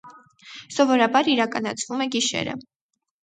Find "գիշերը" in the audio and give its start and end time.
2.17-2.57